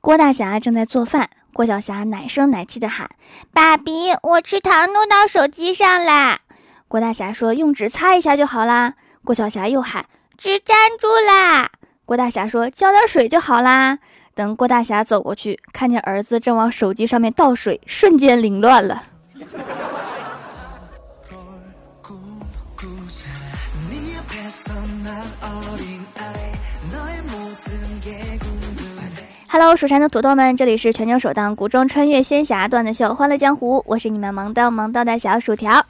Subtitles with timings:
[0.00, 3.10] 郭大侠正在做饭，郭小霞奶声奶气的喊
[3.52, 6.40] ：“爸比，我吃糖弄到手机上啦！”
[6.86, 10.06] 郭大侠说：“用纸擦一下就好啦。”郭小霞又喊
[10.38, 11.68] ：“纸粘住啦！”
[12.06, 13.98] 郭大侠说：“浇点水就好啦。”
[14.34, 19.02] 等郭大侠走过去，看见儿子正往手机上面倒水，瞬间凌乱了。
[29.60, 35.84] Hello，蜀山的土豆们，这里是全球首档古装穿越仙侠段子秀《欢乐江湖》，我是你们萌到萌到的小薯条。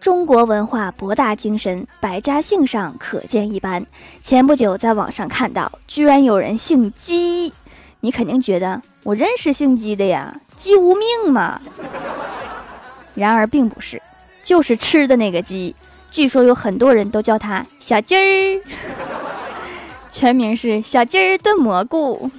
[0.00, 3.84] 中国文化博大精深，百家姓上可见一斑。
[4.22, 7.52] 前不久在网上看到，居然有人姓姬，
[8.00, 11.60] 你肯定觉得我认识姓姬的呀，姬无命嘛。
[13.14, 14.00] 然而并不是，
[14.42, 15.76] 就是吃的那个鸡。
[16.10, 18.62] 据说有很多人都叫他小鸡儿，
[20.14, 22.30] 全名是小鸡儿炖蘑菇。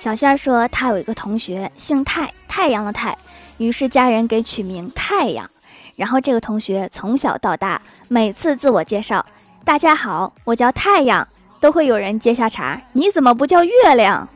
[0.00, 3.16] 小仙说，他有一个同学姓太，太阳的太，
[3.58, 5.48] 于是家人给取名太阳。
[5.94, 9.24] 然后这个同学从小到大，每次自我介绍
[9.64, 11.26] “大家好，我叫太阳”，
[11.60, 14.28] 都会有人接下茬：“你怎么不叫月亮？”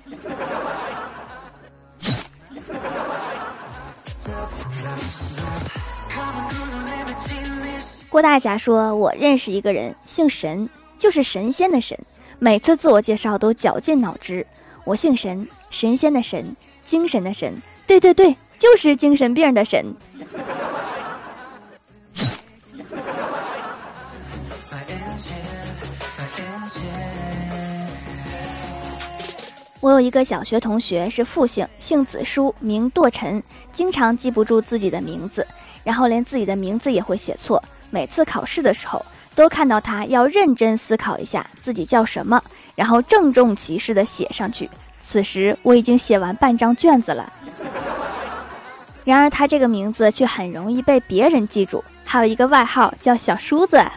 [8.10, 11.96] 郭大侠说：“我认识一个人，姓神，就是神仙的神，
[12.40, 14.44] 每次自我介绍都绞尽脑汁。
[14.84, 16.44] 我姓神。”神仙的神，
[16.84, 17.54] 精神的神，
[17.86, 19.86] 对对对，就是精神病的神。
[29.78, 33.40] 我有一个小学同学是复姓，姓子书，名堕尘，
[33.72, 35.46] 经常记不住自己的名字，
[35.84, 37.62] 然后连自己的名字也会写错。
[37.90, 42.42] 每次考试的时候，都看到他要认真思考一下自己叫什么，
[42.74, 44.70] 然后郑重其事的写上去。
[45.02, 47.32] 此时我已经写完半张卷子了，
[49.04, 53.82] 然而他这个名字却很容易被别人记住，还有一个外号叫小叔子。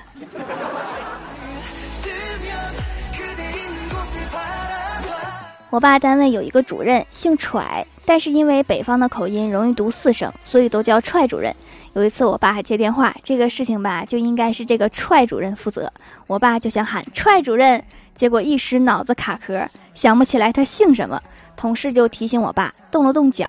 [5.70, 11.54] 我爸单位有一个主任姓踹，但是因为北方的口音容易读四声，所以都叫踹主任。
[11.94, 15.92] 有一次我爸还接电话，这个事情吧就应该是这个踹主任负责，
[16.26, 17.84] 我爸就想喊踹主任。
[18.16, 21.22] 结果一时脑子卡壳，想不起来他姓什么。
[21.56, 23.48] 同事就提醒我爸，动了动脚，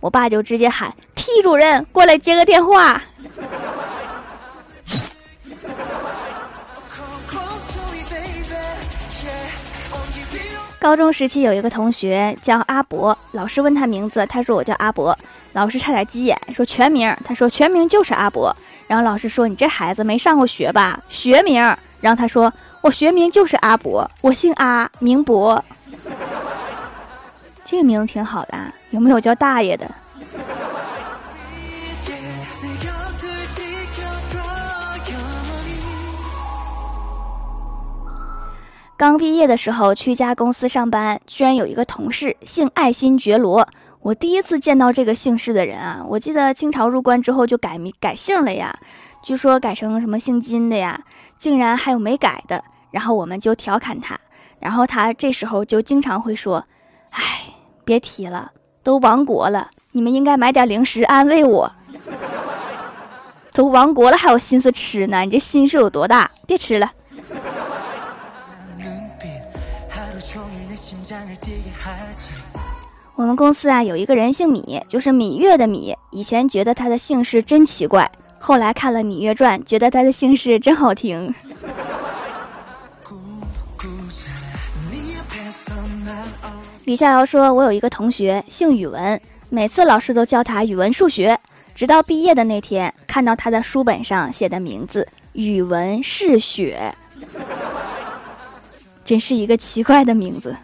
[0.00, 3.00] 我爸就直接喊 T 主任过来接个电话。
[10.78, 15.18] 高中时期有一个同学叫阿伯，老师问他名字，他说我叫阿伯，
[15.56, 18.54] 老师差点急眼，说全名，他说全名就是阿伯。
[18.86, 21.02] 然后老师说你这孩子没上过学吧？
[21.08, 21.54] 学名。
[22.00, 22.52] 然后他说。
[22.82, 25.64] 我学名就是阿伯，我姓阿，名伯。
[27.64, 28.56] 这个名字挺好的，
[28.90, 29.90] 有没有叫大爷的？
[38.96, 43.66] 刚毕业的时候去一家公司上班，居然有一个同事姓爱新觉罗。
[44.06, 46.00] 我第一次见到这个姓氏的人啊！
[46.08, 48.72] 我记得清朝入关之后就改名改姓了呀，
[49.20, 51.00] 据说改成什么姓金的呀，
[51.40, 52.62] 竟然还有没改的。
[52.92, 54.16] 然后我们就调侃他，
[54.60, 56.64] 然后他这时候就经常会说
[57.10, 57.20] ：“哎，
[57.84, 58.52] 别提了，
[58.84, 61.72] 都亡国了，你们应该买点零食安慰我。
[63.52, 65.22] 都亡国了还有心思吃呢？
[65.22, 66.30] 你这心是有多大？
[66.46, 66.92] 别吃了。”
[73.16, 75.96] 我们公司啊有一个人姓米，就是芈月的芈。
[76.10, 81.34] 以前觉得他的姓氏真奇怪，后来看了《芈月传》，觉得他的姓氏真好听。
[86.84, 89.18] 李逍遥说：“我有一个同学姓语文，
[89.48, 91.38] 每次老师都教他语文、数学，
[91.74, 96.94] 直到毕业的那天，看到他的书本上写的名字‘语文是雪’，
[99.06, 100.54] 真是一个奇怪的名字。”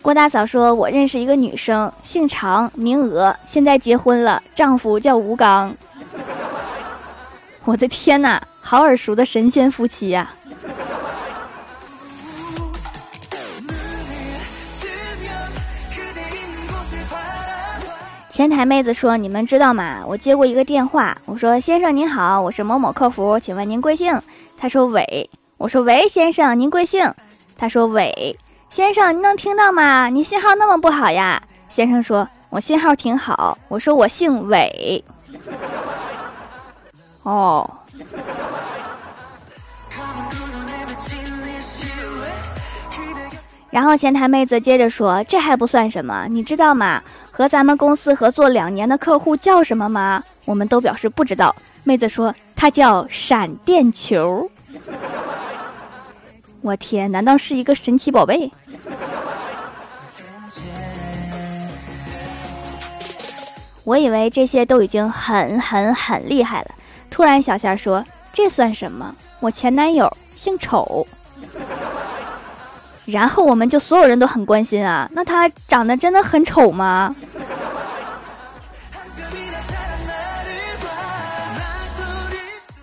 [0.00, 5.74] 郭大嫂说：“我认识一个女生，姓常，名娥，现在结婚了，丈夫叫吴刚。
[7.66, 8.42] ”我的天哪！
[8.60, 10.30] 好耳熟的神仙夫妻呀！
[18.30, 20.04] 前台妹子说：“你们知道吗？
[20.06, 24.20] 我接过一个电话，我说先生您好，我是某某客服，请问您贵姓？”
[24.56, 25.28] 他说：“喂。”
[25.58, 27.12] 我说：“喂，先生，您贵姓？”
[27.58, 28.38] 他说：“喂，
[28.70, 30.08] 先生，您能听到吗？
[30.08, 33.58] 您信号那么不好呀。”先生说：“我信号挺好。
[33.68, 35.04] 我说我姓韦。
[37.22, 37.68] 哦。
[43.70, 47.02] 然后前台妹子接着说：“这还不算什么，你知道吗？
[47.30, 51.54] 和咱们公司合作两年的客户叫什么吗？”我们都表示不知道。
[51.84, 54.50] 妹子说：“他叫闪电球。”
[56.60, 58.50] 我天，难道是一个神奇宝贝？
[63.84, 66.70] 我以为这些都已经很很很厉害了。
[67.10, 69.14] 突然，小仙说：“这算什么？
[69.40, 71.06] 我前男友姓丑。”
[73.06, 77.16] 然后我们就所有人都很关心啊，那他长得真的很丑吗？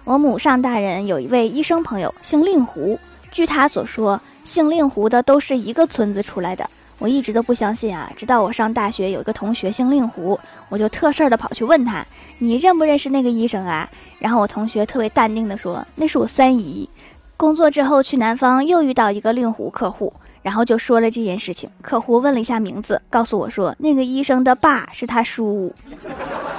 [0.04, 3.00] 我母上大人有一位医生朋友，姓令狐。
[3.36, 6.70] 据他所说，姓令狐的都是一个村子出来的。
[7.00, 10.40] 我一直都不相信啊，直到我上大学有一个同学姓令狐，
[10.70, 12.02] 我就特事儿的跑去问他
[12.40, 13.90] ：“你认不认识那个医生啊？”
[14.20, 16.90] 然后我同学特别淡定的说：“那是我三姨。”
[17.36, 21.70] 工作之后去南方，又遇到一个令狐客户，然后就说了这件事情。
[21.82, 25.76] 客户问了一下名字，告诉我说那个医生的爸是他叔。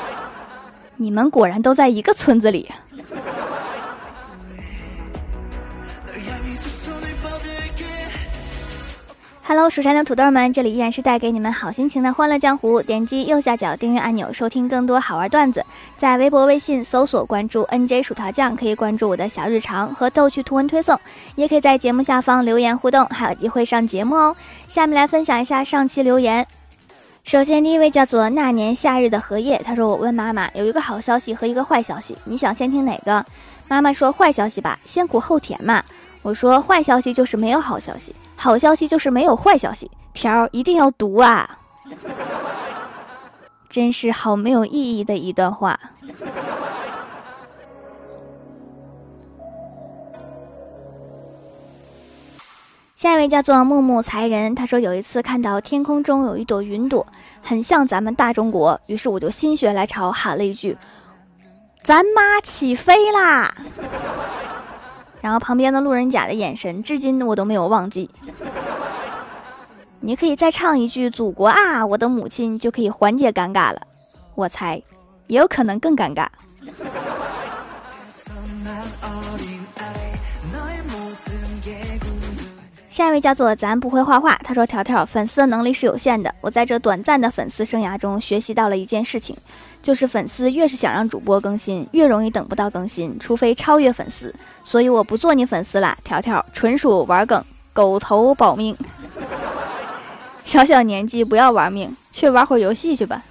[0.96, 2.70] 你们果然都在一个村子里。
[9.48, 12.82] Hello，蜀山的土豆们，这里依然是带给你们好心情的欢乐江湖。
[12.82, 15.64] 点击右下角订阅按钮，收听更多好玩段子。
[15.96, 20.98] 在微博、微信搜索关注 NJ 薯条酱，可以关注我的小日常和逗趣图文推送，
[21.36, 24.34] 也可以在节目下方留言互动，还有机会上节目哦。
[24.66, 26.44] 下面来分享一下上期留言。
[27.22, 33.24] 首先，第一位叫做那年夏日的荷叶，他说：“我问妈妈，有一个好消息和一个坏消息，你想先听哪个？”
[33.68, 35.84] 妈妈说：“坏消息吧，先苦后甜嘛。”
[36.22, 41.58] 我说：“坏消息就是没有好消息。”好消息就是没有坏消息，条一定要读啊！
[43.68, 45.78] 真是好没有意义的一段话。
[52.94, 57.06] 下一位叫做木木才人，他说有一次看到天空中有一朵云朵，
[57.42, 60.76] 很像咱们大中国，于是我就心血来潮喊了一句
[61.84, 63.54] ：“咱妈起飞啦！”
[65.26, 68.08] 然后旁边的路人甲的眼神，至今我都没有忘记。
[69.98, 73.82] 你可以再唱一句“祖国啊，我的母亲”，就可以缓解尴尬了。
[74.36, 74.80] 我猜，
[75.26, 76.28] 也有可能更尴尬。
[82.88, 89.36] 下一位叫做咱不会画画，他说：“条条粉丝的能力是有限的，我在这短暂的粉丝生涯中学习到了一件事情。”
[89.86, 94.34] 就是粉丝越是想让主播更新，越容易等不到更新，除非超越粉丝。
[94.64, 97.40] 所以我不做你粉丝了，条条纯属玩梗，
[97.72, 98.76] 狗头保命。
[100.44, 103.22] 小小年纪不要玩命，去玩会儿游戏去吧。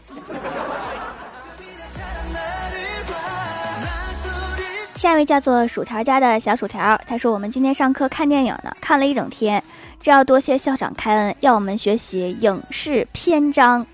[4.96, 9.62] 下一位叫做薯条家的小薯条，他说我们今天上课看电影呢，看了一整天，
[10.00, 13.86] 这要多谢校长开恩，要我们学习影视篇章。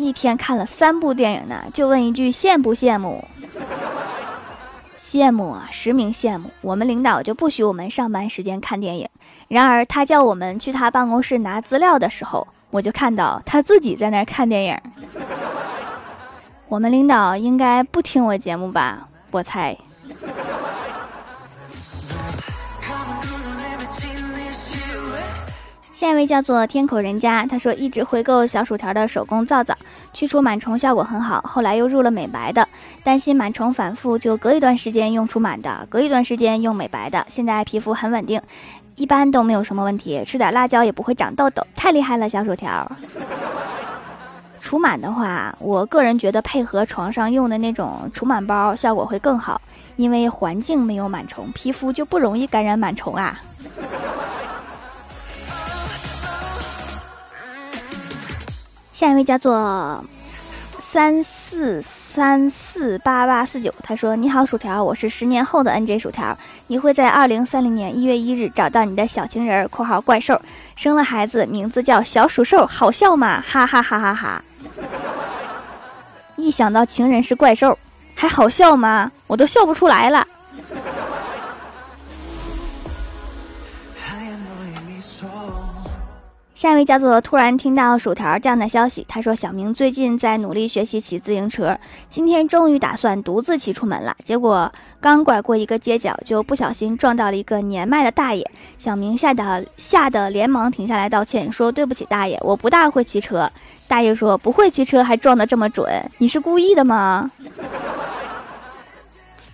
[0.00, 3.22] 一天看了三部电影呢，就问一句羡不羡慕？
[4.98, 6.50] 羡慕啊，实名羡慕。
[6.62, 9.06] 我们领导就不许我们上班时间看电影。
[9.48, 14.78] 然而他叫我们去他办公室拿资料的时候，我就看到他自己在那儿看电影。
[16.68, 19.08] 我们领导应该不听我节目吧？
[19.30, 19.76] 我猜。
[25.92, 29.76] 下一位叫做天口人家，他说一直回购小薯条的手工皂皂，
[30.12, 31.40] 去除螨虫效果很好。
[31.42, 32.66] 后来又入了美白的，
[33.02, 37.24] 担心螨虫反复，就隔一段时间用除螨的，隔一段时间用美白的。
[37.28, 38.40] 现在皮肤很稳定，
[38.96, 42.90] 一般都没有什么问题，吃点辣椒也不会长痘痘，太厉害了，小薯条。
[44.60, 49.60] 除螨的话，我个人觉得配合床上用的那种除螨包效果会更好，
[49.96, 53.40] 因为环境没有螨虫，皮肤就不容易感染螨虫啊。
[59.00, 60.04] 下一位叫做
[60.78, 70.38] 三四三四八八四九，他说：“你好，薯条，我是十年后的 NJ 薯条，你会在二零三零年一月一日找到你的小情人（括号怪兽），
[70.76, 73.40] 生了孩子，名字叫小鼠兽，好笑吗？
[73.40, 74.44] 哈哈哈哈哈！
[76.36, 77.78] 一想到情人是怪兽，
[78.14, 79.10] 还好笑吗？
[79.26, 80.26] 我都笑不出来了。”
[86.60, 91.74] 下一位叫做突然听到薯条这样的消息，他说小明最近在努力学习骑自行车，
[92.10, 94.14] 今天终于打算独自骑出门了。
[94.26, 98.46] 结果刚拐过一个街角，就不小心撞到了一个年迈的大爷。
[98.76, 103.50] 小明吓得吓得连忙停下来道歉，说对不起大爷，我不大会骑车。
[103.88, 105.88] 大爷说不会骑车还撞得这么准，
[106.18, 107.30] 你是故意的吗？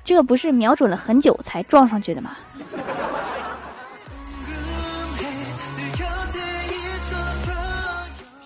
[0.03, 2.33] 这不是瞄准了很久才撞上去的吗？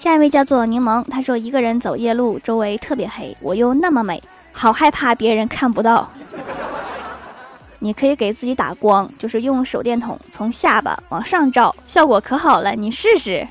[0.00, 6.10] 下一位叫做柠檬，他说一个人走夜路，周围特别黑，我又那么美，好害怕别人看不到。
[7.80, 13.46] 你可以给自己打光，就是用手电筒从下巴往上照，效果可好了，你试试。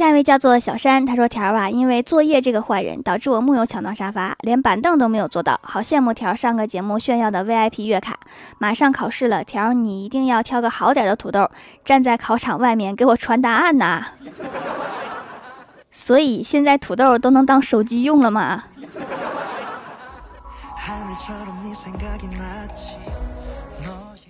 [0.00, 8.18] 下一位叫做小山，他说：“条儿啊，因为作业这个坏人，导致我木有抢到沙发，连板凳都没有坐到，好羡慕条儿上个节目炫耀的 VIP 月卡。
[8.56, 11.50] 马上考试了，条儿你一定要挑个好点的土豆，
[11.84, 14.06] 站在考场外面给我传答案呐。
[15.92, 18.64] 所以现在土豆都能当手机用了吗？”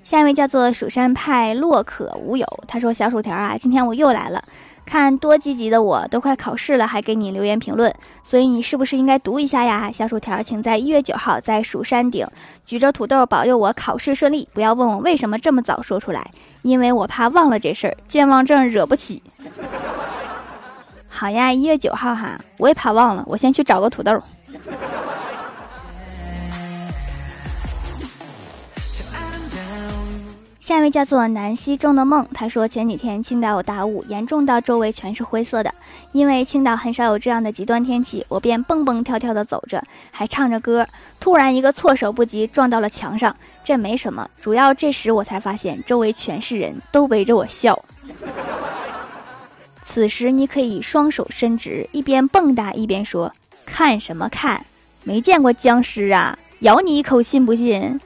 [0.02, 4.42] 下一位叫做蜀山派洛可无有，他说：“小薯条啊，今天我又来了。”
[4.84, 9.90] 看多积极的我，都快考试了还给你留言评论，所以你是不是应该读一下呀？
[9.92, 12.26] 小薯条，请在一月九号在蜀山顶
[12.66, 14.48] 举着土豆保佑我考试顺利。
[14.52, 16.28] 不要问我为什么这么早说出来，
[16.62, 19.22] 因为我怕忘了这事儿，健忘症惹不起。
[21.08, 24.20] 好呀，一月九号哈，我也怕忘了，我先去找个土豆。
[30.70, 35.74] 下一位叫做南溪中的梦，他说前几天青岛有大雾，严重到周围全是灰色的。
[36.12, 40.86] 因为青岛很少有这样的极端天气，我便蹦蹦跳跳的走着，还唱着歌。
[41.18, 43.34] 突然一个措手不及，撞到了墙上。
[43.64, 47.76] 这没什么，主要这时我才发现周围全是人都围着我笑。
[49.82, 53.34] 此时你可以双手伸直，一边蹦跶一边说
[53.66, 54.64] ：“看什么看？
[55.02, 56.38] 没见过僵尸啊！
[56.60, 58.00] 咬你一口，信不信？”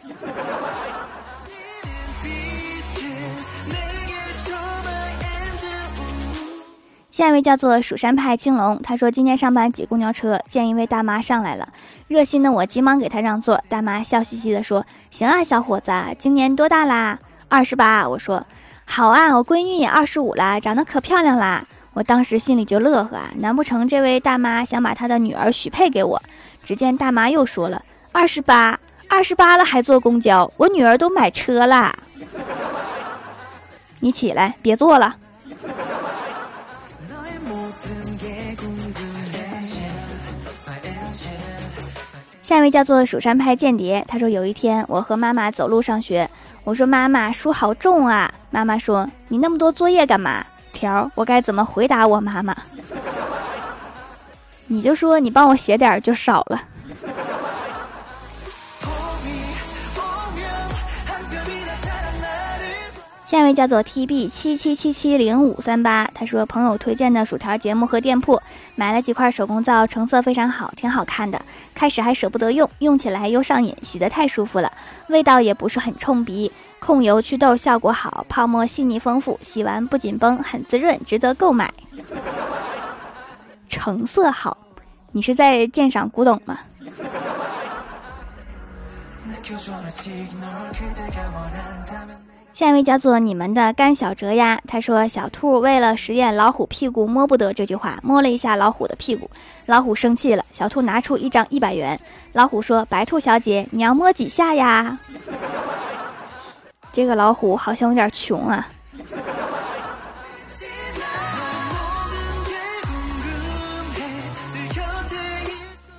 [7.15, 11.69] 下一位叫做蜀山派青龙，他说今天上班挤公交车，见一位大妈上来了，
[12.09, 13.63] 热心的我急忙给她让座。
[13.69, 17.17] 大妈笑嘻嘻的说：“行啊，小伙子，今年多大啦？
[17.49, 18.45] 二十八。”我说
[18.85, 26.21] ：“好啊，我闺女也二十五了，长得可漂亮啦。”我当时心里就乐呵啊，难不成这位大妈想把她的女儿许配给我？
[26.65, 27.81] 只见大妈又说了
[28.11, 28.77] ：“二十八，
[29.09, 31.95] 二十八了还坐公交，我女儿都买车啦。
[34.01, 35.15] ”你起来，别坐了。
[42.45, 46.29] 下一位叫做蜀山派间谍，他说有一天我和妈妈走路上学，
[46.63, 50.45] 我说妈妈书好重啊，妈妈说你那么多作业干嘛？
[50.71, 52.55] 条我该怎么回答我妈妈？
[54.67, 56.61] 你就说你帮我写点就少了。
[63.25, 68.41] 下一位叫做 T B 七七七七零五三八，他说朋友推荐的薯条节目和店铺，
[68.77, 71.41] 买了几块手工皂，成色非常好，挺好看的。
[71.75, 74.73] 开始还舍不得用，用起来又上瘾，洗的太舒服了，
[75.09, 81.73] 味道也不是很冲鼻，控油祛痘效果好，泡沫细腻丰富，洗完不紧绷，很滋润，值得购买。
[83.69, 84.57] 成色好，
[85.11, 86.59] 你是在鉴赏古董吗？
[92.55, 99.29] 下一位叫做你们的甘小哲呀，他说小兔为了实验老虎屁股摸不得这句话，摸了一下老虎的屁股，
[99.67, 101.99] 老虎生气了，小兔拿出一张一百元，
[102.33, 104.97] 老虎说：“白兔小姐，你要摸几下呀？”
[106.93, 108.69] 这个老虎好像有点穷啊。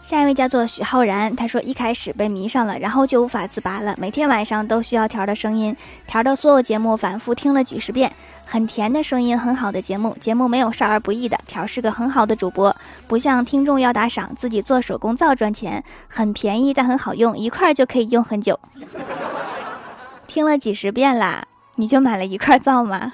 [0.06, 8.12] 下一位叫做许浩然，他说一开始被迷上了，然后就无法自拔了，每天晚上都需要条的声音，条的所有节目反复听了几十遍，
[8.46, 12.76] 很甜的声音，很好的节目，节目没有少儿不宜的，条是个很好的主播，
[13.08, 18.60] 不像听众要打赏，自己做手工皂赚钱，很便宜但很好用，一块就可以用很久。
[20.28, 21.46] 听了几十遍啦，
[21.78, 23.14] 你就买了一块皂吗？